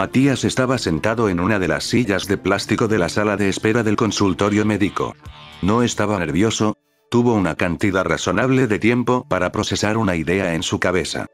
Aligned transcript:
Matías 0.00 0.44
estaba 0.44 0.78
sentado 0.78 1.28
en 1.28 1.40
una 1.40 1.58
de 1.58 1.68
las 1.68 1.84
sillas 1.84 2.26
de 2.26 2.38
plástico 2.38 2.88
de 2.88 2.98
la 2.98 3.10
sala 3.10 3.36
de 3.36 3.50
espera 3.50 3.82
del 3.82 3.96
consultorio 3.96 4.64
médico. 4.64 5.14
No 5.60 5.82
estaba 5.82 6.18
nervioso, 6.18 6.78
tuvo 7.10 7.34
una 7.34 7.54
cantidad 7.54 8.04
razonable 8.04 8.66
de 8.66 8.78
tiempo 8.78 9.26
para 9.28 9.52
procesar 9.52 9.98
una 9.98 10.16
idea 10.16 10.54
en 10.54 10.62
su 10.62 10.80
cabeza. 10.80 11.26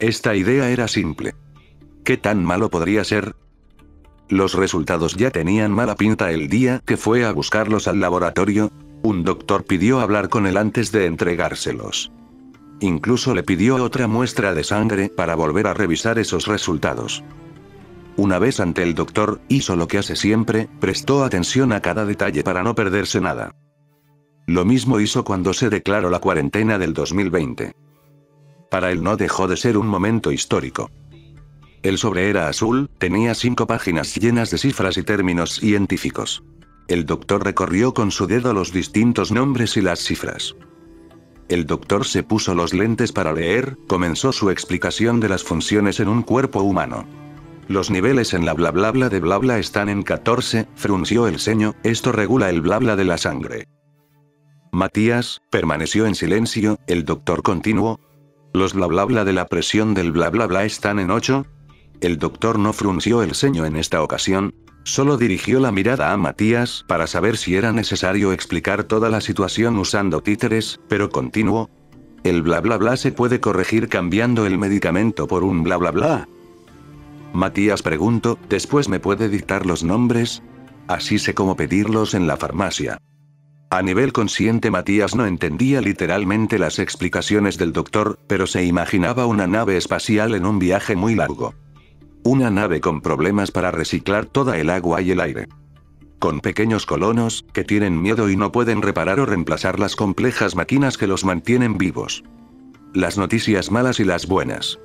Esta 0.00 0.34
idea 0.34 0.70
era 0.70 0.88
simple. 0.88 1.34
¿Qué 2.04 2.16
tan 2.16 2.42
malo 2.42 2.70
podría 2.70 3.04
ser? 3.04 3.36
Los 4.30 4.54
resultados 4.54 5.14
ya 5.16 5.30
tenían 5.30 5.72
mala 5.72 5.94
pinta 5.94 6.30
el 6.30 6.48
día 6.48 6.80
que 6.86 6.96
fue 6.96 7.26
a 7.26 7.32
buscarlos 7.32 7.86
al 7.86 8.00
laboratorio. 8.00 8.72
Un 9.02 9.24
doctor 9.24 9.64
pidió 9.64 10.00
hablar 10.00 10.30
con 10.30 10.46
él 10.46 10.56
antes 10.56 10.90
de 10.90 11.04
entregárselos. 11.04 12.10
Incluso 12.80 13.34
le 13.34 13.42
pidió 13.42 13.76
otra 13.76 14.06
muestra 14.06 14.54
de 14.54 14.64
sangre 14.64 15.10
para 15.10 15.34
volver 15.34 15.66
a 15.66 15.74
revisar 15.74 16.18
esos 16.18 16.46
resultados. 16.46 17.22
Una 18.16 18.38
vez 18.38 18.58
ante 18.58 18.82
el 18.82 18.94
doctor, 18.94 19.42
hizo 19.48 19.76
lo 19.76 19.86
que 19.86 19.98
hace 19.98 20.16
siempre, 20.16 20.66
prestó 20.80 21.24
atención 21.24 21.72
a 21.72 21.80
cada 21.80 22.06
detalle 22.06 22.42
para 22.42 22.62
no 22.62 22.74
perderse 22.74 23.20
nada. 23.20 23.54
Lo 24.46 24.64
mismo 24.64 24.98
hizo 24.98 25.24
cuando 25.24 25.52
se 25.52 25.68
declaró 25.68 26.08
la 26.08 26.20
cuarentena 26.20 26.78
del 26.78 26.94
2020. 26.94 27.74
Para 28.70 28.92
él 28.92 29.02
no 29.02 29.16
dejó 29.16 29.48
de 29.48 29.56
ser 29.56 29.76
un 29.76 29.88
momento 29.88 30.32
histórico. 30.32 30.90
El 31.82 31.98
sobre 31.98 32.28
era 32.28 32.48
azul, 32.48 32.88
tenía 32.98 33.34
cinco 33.34 33.66
páginas 33.66 34.14
llenas 34.14 34.50
de 34.50 34.58
cifras 34.58 34.96
y 34.96 35.02
términos 35.02 35.54
científicos. 35.56 36.42
El 36.88 37.06
doctor 37.06 37.44
recorrió 37.44 37.94
con 37.94 38.10
su 38.10 38.26
dedo 38.26 38.52
los 38.52 38.72
distintos 38.72 39.32
nombres 39.32 39.76
y 39.76 39.80
las 39.80 40.00
cifras. 40.00 40.54
El 41.48 41.66
doctor 41.66 42.06
se 42.06 42.22
puso 42.22 42.54
los 42.54 42.74
lentes 42.74 43.12
para 43.12 43.32
leer, 43.32 43.76
comenzó 43.88 44.32
su 44.32 44.50
explicación 44.50 45.18
de 45.18 45.28
las 45.28 45.42
funciones 45.42 45.98
en 45.98 46.08
un 46.08 46.22
cuerpo 46.22 46.62
humano. 46.62 47.06
Los 47.66 47.90
niveles 47.90 48.34
en 48.34 48.44
la 48.44 48.52
bla 48.52 48.70
bla 48.70 48.90
bla 48.90 49.08
de 49.08 49.20
bla 49.20 49.38
bla 49.38 49.58
están 49.58 49.88
en 49.88 50.02
14, 50.02 50.68
frunció 50.74 51.26
el 51.26 51.38
ceño, 51.38 51.74
esto 51.82 52.12
regula 52.12 52.50
el 52.50 52.60
bla 52.60 52.78
bla 52.78 52.94
de 52.94 53.04
la 53.04 53.18
sangre. 53.18 53.68
Matías, 54.72 55.40
permaneció 55.50 56.06
en 56.06 56.14
silencio, 56.14 56.78
el 56.86 57.04
doctor 57.04 57.42
continuó. 57.42 57.98
Los 58.52 58.74
bla 58.74 58.86
bla 58.86 59.04
bla 59.04 59.24
de 59.24 59.32
la 59.32 59.46
presión 59.46 59.94
del 59.94 60.10
bla 60.10 60.28
bla 60.28 60.46
bla 60.46 60.64
están 60.64 60.98
en 60.98 61.10
8, 61.10 61.46
el 62.00 62.18
doctor 62.18 62.58
no 62.58 62.72
frunció 62.72 63.22
el 63.22 63.34
ceño 63.34 63.64
en 63.64 63.76
esta 63.76 64.02
ocasión, 64.02 64.54
solo 64.84 65.16
dirigió 65.16 65.60
la 65.60 65.70
mirada 65.70 66.12
a 66.12 66.16
Matías 66.16 66.84
para 66.88 67.06
saber 67.06 67.36
si 67.36 67.54
era 67.54 67.72
necesario 67.72 68.32
explicar 68.32 68.84
toda 68.84 69.08
la 69.08 69.20
situación 69.20 69.78
usando 69.78 70.20
títeres, 70.20 70.80
pero 70.88 71.10
continuó. 71.10 71.70
El 72.24 72.42
bla 72.42 72.60
bla 72.60 72.76
bla 72.76 72.96
se 72.96 73.12
puede 73.12 73.40
corregir 73.40 73.88
cambiando 73.88 74.46
el 74.46 74.58
medicamento 74.58 75.28
por 75.28 75.44
un 75.44 75.62
bla 75.62 75.76
bla 75.76 75.90
bla. 75.90 76.28
Matías 77.32 77.82
preguntó, 77.82 78.38
¿después 78.48 78.88
me 78.88 78.98
puede 78.98 79.28
dictar 79.28 79.64
los 79.64 79.84
nombres? 79.84 80.42
Así 80.88 81.18
sé 81.18 81.34
cómo 81.34 81.54
pedirlos 81.54 82.14
en 82.14 82.26
la 82.26 82.36
farmacia. 82.36 82.98
A 83.72 83.82
nivel 83.82 84.12
consciente 84.12 84.68
Matías 84.72 85.14
no 85.14 85.26
entendía 85.26 85.80
literalmente 85.80 86.58
las 86.58 86.80
explicaciones 86.80 87.56
del 87.56 87.72
doctor, 87.72 88.18
pero 88.26 88.48
se 88.48 88.64
imaginaba 88.64 89.26
una 89.26 89.46
nave 89.46 89.76
espacial 89.76 90.34
en 90.34 90.44
un 90.44 90.58
viaje 90.58 90.96
muy 90.96 91.14
largo. 91.14 91.54
Una 92.24 92.50
nave 92.50 92.80
con 92.80 93.00
problemas 93.00 93.52
para 93.52 93.70
reciclar 93.70 94.26
toda 94.26 94.58
el 94.58 94.70
agua 94.70 95.02
y 95.02 95.12
el 95.12 95.20
aire. 95.20 95.46
Con 96.18 96.40
pequeños 96.40 96.84
colonos, 96.84 97.44
que 97.52 97.62
tienen 97.62 98.02
miedo 98.02 98.28
y 98.28 98.36
no 98.36 98.50
pueden 98.50 98.82
reparar 98.82 99.20
o 99.20 99.26
reemplazar 99.26 99.78
las 99.78 99.94
complejas 99.94 100.56
máquinas 100.56 100.98
que 100.98 101.06
los 101.06 101.24
mantienen 101.24 101.78
vivos. 101.78 102.24
Las 102.92 103.18
noticias 103.18 103.70
malas 103.70 104.00
y 104.00 104.04
las 104.04 104.26
buenas. 104.26 104.80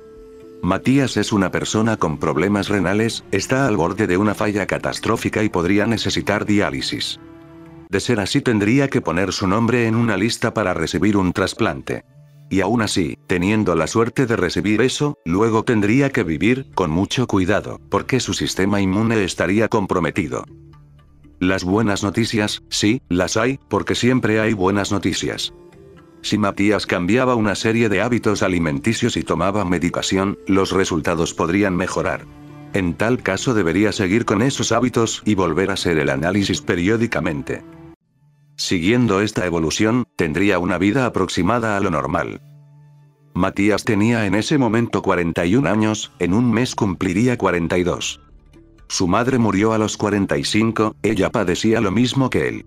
Matías 0.62 1.16
es 1.16 1.32
una 1.32 1.50
persona 1.50 1.96
con 1.96 2.18
problemas 2.18 2.68
renales, 2.68 3.24
está 3.32 3.66
al 3.66 3.76
borde 3.76 4.06
de 4.06 4.16
una 4.16 4.36
falla 4.36 4.64
catastrófica 4.68 5.42
y 5.42 5.48
podría 5.48 5.86
necesitar 5.86 6.46
diálisis. 6.46 7.18
De 7.88 8.00
ser 8.00 8.20
así 8.20 8.40
tendría 8.40 8.88
que 8.88 9.00
poner 9.00 9.32
su 9.32 9.46
nombre 9.46 9.86
en 9.86 9.94
una 9.94 10.16
lista 10.16 10.52
para 10.54 10.74
recibir 10.74 11.16
un 11.16 11.32
trasplante. 11.32 12.04
Y 12.48 12.60
aún 12.60 12.82
así, 12.82 13.18
teniendo 13.26 13.74
la 13.74 13.86
suerte 13.86 14.26
de 14.26 14.36
recibir 14.36 14.80
eso, 14.80 15.18
luego 15.24 15.64
tendría 15.64 16.10
que 16.10 16.22
vivir, 16.22 16.70
con 16.74 16.90
mucho 16.90 17.26
cuidado, 17.26 17.80
porque 17.90 18.20
su 18.20 18.34
sistema 18.34 18.80
inmune 18.80 19.24
estaría 19.24 19.68
comprometido. 19.68 20.44
Las 21.40 21.64
buenas 21.64 22.02
noticias, 22.02 22.62
sí, 22.70 23.02
las 23.08 23.36
hay, 23.36 23.58
porque 23.68 23.94
siempre 23.94 24.40
hay 24.40 24.52
buenas 24.52 24.92
noticias. 24.92 25.52
Si 26.22 26.38
Matías 26.38 26.86
cambiaba 26.86 27.34
una 27.34 27.54
serie 27.54 27.88
de 27.88 28.00
hábitos 28.00 28.42
alimenticios 28.42 29.16
y 29.16 29.22
tomaba 29.22 29.64
medicación, 29.64 30.38
los 30.46 30.72
resultados 30.72 31.34
podrían 31.34 31.76
mejorar. 31.76 32.24
En 32.72 32.94
tal 32.94 33.22
caso 33.22 33.54
debería 33.54 33.92
seguir 33.92 34.24
con 34.24 34.42
esos 34.42 34.72
hábitos 34.72 35.22
y 35.24 35.34
volver 35.34 35.70
a 35.70 35.74
hacer 35.74 35.98
el 35.98 36.10
análisis 36.10 36.60
periódicamente. 36.60 37.62
Siguiendo 38.56 39.20
esta 39.20 39.44
evolución, 39.44 40.06
tendría 40.16 40.58
una 40.58 40.78
vida 40.78 41.04
aproximada 41.06 41.76
a 41.76 41.80
lo 41.80 41.90
normal. 41.90 42.40
Matías 43.34 43.84
tenía 43.84 44.24
en 44.24 44.34
ese 44.34 44.56
momento 44.56 45.02
41 45.02 45.68
años, 45.68 46.12
en 46.18 46.32
un 46.32 46.50
mes 46.50 46.74
cumpliría 46.74 47.36
42. 47.36 48.20
Su 48.88 49.08
madre 49.08 49.38
murió 49.38 49.74
a 49.74 49.78
los 49.78 49.98
45, 49.98 50.96
ella 51.02 51.30
padecía 51.30 51.82
lo 51.82 51.90
mismo 51.90 52.30
que 52.30 52.48
él. 52.48 52.66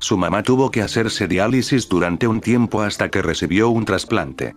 Su 0.00 0.18
mamá 0.18 0.42
tuvo 0.42 0.70
que 0.72 0.82
hacerse 0.82 1.28
diálisis 1.28 1.88
durante 1.88 2.26
un 2.26 2.40
tiempo 2.40 2.82
hasta 2.82 3.08
que 3.08 3.22
recibió 3.22 3.68
un 3.68 3.84
trasplante. 3.84 4.56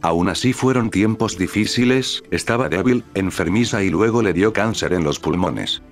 Aún 0.00 0.28
así 0.30 0.52
fueron 0.52 0.90
tiempos 0.90 1.36
difíciles, 1.36 2.22
estaba 2.30 2.68
débil, 2.68 3.04
enfermiza 3.14 3.82
y 3.82 3.90
luego 3.90 4.22
le 4.22 4.32
dio 4.32 4.52
cáncer 4.52 4.94
en 4.94 5.04
los 5.04 5.18
pulmones. 5.18 5.82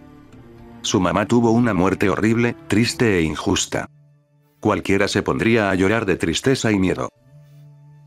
Su 0.82 0.98
mamá 1.00 1.26
tuvo 1.26 1.50
una 1.50 1.74
muerte 1.74 2.08
horrible, 2.08 2.56
triste 2.66 3.18
e 3.18 3.22
injusta. 3.22 3.88
Cualquiera 4.60 5.08
se 5.08 5.22
pondría 5.22 5.70
a 5.70 5.74
llorar 5.74 6.06
de 6.06 6.16
tristeza 6.16 6.72
y 6.72 6.78
miedo. 6.78 7.10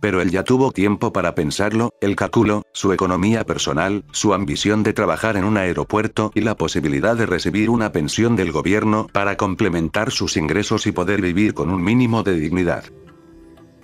Pero 0.01 0.21
él 0.21 0.31
ya 0.31 0.43
tuvo 0.43 0.71
tiempo 0.71 1.13
para 1.13 1.33
pensarlo, 1.33 1.91
el 2.01 2.15
cálculo, 2.15 2.63
su 2.73 2.91
economía 2.91 3.45
personal, 3.45 4.03
su 4.11 4.33
ambición 4.33 4.83
de 4.83 4.91
trabajar 4.91 5.37
en 5.37 5.45
un 5.45 5.55
aeropuerto 5.55 6.31
y 6.35 6.41
la 6.41 6.57
posibilidad 6.57 7.15
de 7.15 7.25
recibir 7.25 7.69
una 7.69 7.91
pensión 7.91 8.35
del 8.35 8.51
gobierno 8.51 9.07
para 9.13 9.37
complementar 9.37 10.11
sus 10.11 10.35
ingresos 10.35 10.87
y 10.87 10.91
poder 10.91 11.21
vivir 11.21 11.53
con 11.53 11.69
un 11.69 11.81
mínimo 11.83 12.23
de 12.23 12.35
dignidad. 12.35 12.83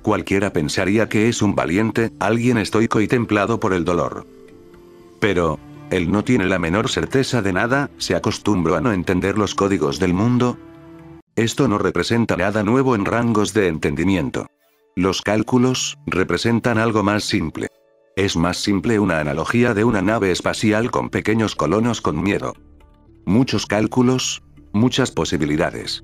Cualquiera 0.01 0.51
pensaría 0.51 1.07
que 1.07 1.29
es 1.29 1.41
un 1.41 1.55
valiente, 1.55 2.11
alguien 2.19 2.57
estoico 2.57 3.01
y 3.01 3.07
templado 3.07 3.59
por 3.59 3.73
el 3.73 3.85
dolor. 3.85 4.25
Pero, 5.19 5.59
él 5.91 6.11
no 6.11 6.23
tiene 6.23 6.45
la 6.45 6.59
menor 6.59 6.89
certeza 6.89 7.41
de 7.41 7.53
nada, 7.53 7.89
se 7.97 8.15
acostumbró 8.15 8.75
a 8.75 8.81
no 8.81 8.91
entender 8.91 9.37
los 9.37 9.55
códigos 9.55 9.99
del 9.99 10.13
mundo. 10.13 10.57
Esto 11.35 11.67
no 11.67 11.77
representa 11.77 12.37
nada 12.37 12.63
nuevo 12.63 12.95
en 12.95 13.05
rangos 13.05 13.53
de 13.53 13.67
entendimiento. 13.67 14.47
Los 14.95 15.21
cálculos, 15.21 15.97
representan 16.05 16.77
algo 16.77 17.01
más 17.03 17.23
simple. 17.23 17.69
Es 18.15 18.35
más 18.35 18.57
simple 18.57 18.99
una 18.99 19.19
analogía 19.19 19.73
de 19.73 19.83
una 19.83 20.01
nave 20.01 20.31
espacial 20.31 20.91
con 20.91 21.09
pequeños 21.09 21.55
colonos 21.55 22.01
con 22.01 22.21
miedo. 22.21 22.53
Muchos 23.25 23.65
cálculos, 23.65 24.43
muchas 24.73 25.11
posibilidades. 25.11 26.03